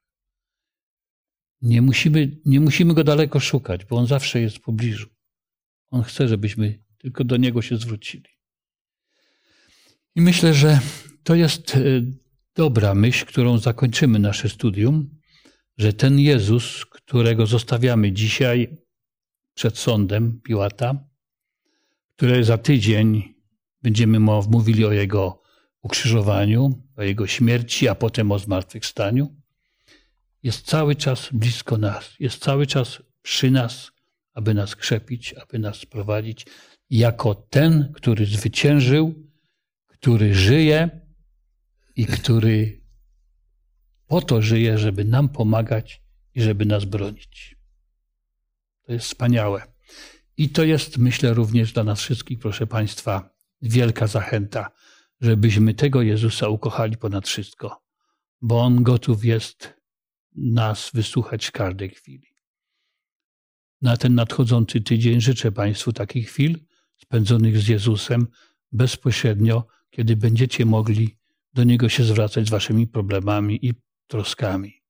[1.61, 5.09] Nie musimy, nie musimy go daleko szukać, bo on zawsze jest w pobliżu.
[5.89, 8.29] On chce, żebyśmy tylko do niego się zwrócili.
[10.15, 10.79] I myślę, że
[11.23, 11.79] to jest e,
[12.55, 15.19] dobra myśl, którą zakończymy nasze studium,
[15.77, 18.77] że ten Jezus, którego zostawiamy dzisiaj
[19.53, 21.07] przed sądem Piłata,
[22.15, 23.30] który za tydzień
[23.81, 25.41] będziemy mówili o jego
[25.81, 29.35] ukrzyżowaniu, o Jego śmierci, a potem o zmartwychwstaniu,
[30.43, 33.91] jest cały czas blisko nas, jest cały czas przy nas,
[34.33, 36.45] aby nas krzepić, aby nas prowadzić,
[36.89, 39.29] jako ten, który zwyciężył,
[39.87, 40.89] który żyje
[41.95, 42.81] i który
[44.07, 46.01] po to żyje, żeby nam pomagać
[46.35, 47.55] i żeby nas bronić.
[48.85, 49.61] To jest wspaniałe.
[50.37, 53.29] I to jest, myślę, również dla nas wszystkich, proszę Państwa,
[53.61, 54.71] wielka zachęta
[55.21, 57.81] żebyśmy tego Jezusa ukochali ponad wszystko,
[58.41, 59.73] bo On gotów jest
[60.35, 62.27] nas wysłuchać w każdej chwili.
[63.81, 66.59] Na ten nadchodzący tydzień życzę Państwu takich chwil
[66.97, 68.27] spędzonych z Jezusem
[68.71, 71.17] bezpośrednio, kiedy będziecie mogli
[71.53, 73.73] do Niego się zwracać z Waszymi problemami i
[74.07, 74.81] troskami.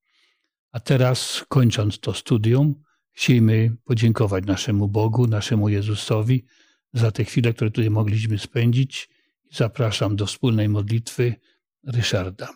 [0.72, 6.46] A teraz, kończąc to studium, chcielibyśmy podziękować naszemu Bogu, naszemu Jezusowi
[6.94, 9.10] za te chwile, które tutaj mogliśmy spędzić
[9.54, 11.36] Zapraszam do wspólnej modlitwy
[11.88, 12.50] Ryszarda.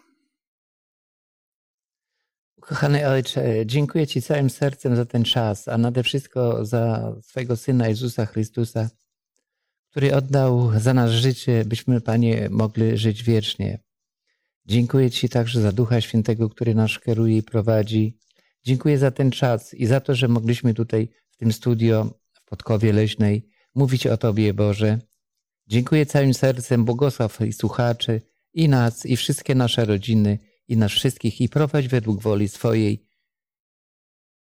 [2.61, 7.87] Kochany Ojcze, dziękuję Ci całym sercem za ten czas, a nade wszystko za swojego Syna
[7.87, 8.89] Jezusa Chrystusa,
[9.89, 13.79] który oddał za nas życie, byśmy, Panie, mogli żyć wiecznie.
[14.65, 18.17] Dziękuję Ci także za Ducha Świętego, który nas kieruje i prowadzi.
[18.63, 22.93] Dziękuję za ten czas i za to, że mogliśmy tutaj w tym studio w Podkowie
[22.93, 24.99] Leśnej mówić o Tobie, Boże.
[25.67, 28.21] Dziękuję całym sercem, błogosław i słuchaczy,
[28.53, 33.05] i nas, i wszystkie nasze rodziny, i nas wszystkich, i prowadź według woli swojej.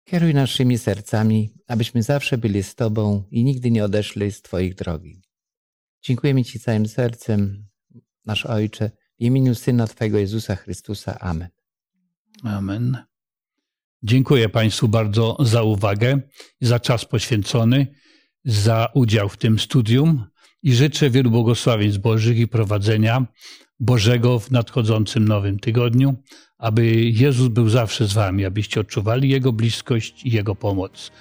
[0.04, 5.22] Kieruj naszymi sercami, abyśmy zawsze byli z Tobą i nigdy nie odeszli z Twoich drogi.
[6.02, 7.68] Dziękujemy Ci całym sercem,
[8.26, 11.20] nasz Ojcze, w imieniu Syna Twojego Jezusa Chrystusa.
[11.20, 11.50] Amen.
[12.44, 12.98] Amen.
[14.04, 16.22] Dziękuję Państwu bardzo za uwagę,
[16.62, 17.88] za czas poświęcony,
[18.46, 20.26] za udział w tym studium
[20.64, 23.26] i życzę wielu błogosławieństw Bożych i prowadzenia
[23.80, 26.16] Bożego w nadchodzącym nowym tygodniu,
[26.58, 31.12] aby Jezus był zawsze z Wami, abyście odczuwali Jego bliskość i Jego pomoc.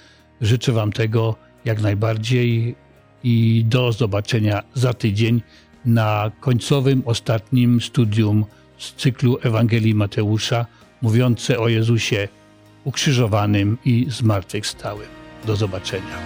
[0.41, 2.75] Życzę Wam tego jak najbardziej
[3.23, 5.41] i do zobaczenia za tydzień
[5.85, 8.45] na końcowym, ostatnim studium
[8.77, 10.65] z cyklu Ewangelii Mateusza,
[11.01, 12.27] mówiące o Jezusie
[12.83, 15.07] ukrzyżowanym i zmartwychwstałym.
[15.45, 16.17] Do zobaczenia.